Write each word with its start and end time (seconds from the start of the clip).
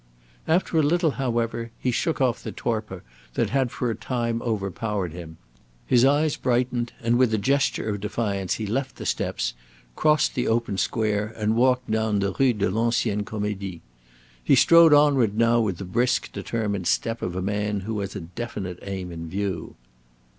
After 0.47 0.79
a 0.79 0.81
little, 0.81 1.11
however, 1.11 1.69
he 1.77 1.91
shook 1.91 2.19
off 2.19 2.41
the 2.41 2.51
torpor 2.51 3.03
that 3.35 3.51
had 3.51 3.69
for 3.69 3.91
a 3.91 3.95
time 3.95 4.41
overpowered 4.41 5.13
him; 5.13 5.37
his 5.85 6.03
eyes 6.03 6.37
brightened, 6.37 6.91
and, 7.03 7.19
with 7.19 7.31
a 7.35 7.37
gesture 7.37 7.87
of 7.87 7.99
defiance, 8.01 8.55
he 8.55 8.65
left 8.65 8.95
the 8.95 9.05
steps, 9.05 9.53
crossed 9.95 10.33
the 10.33 10.47
open 10.47 10.79
square 10.79 11.35
and 11.37 11.55
walked 11.55 11.91
down 11.91 12.17
the 12.17 12.33
Rue 12.39 12.53
de 12.53 12.71
l'Ancienne 12.71 13.25
Comedie. 13.25 13.81
He 14.43 14.55
strode 14.55 14.91
onward 14.91 15.37
now 15.37 15.59
with 15.59 15.77
the 15.77 15.85
brisk, 15.85 16.33
determined 16.33 16.87
step 16.87 17.21
of 17.21 17.35
a 17.35 17.41
man 17.43 17.81
who 17.81 17.99
has 17.99 18.15
a 18.15 18.21
definite 18.21 18.79
aim 18.81 19.11
in 19.11 19.29
view. 19.29 19.75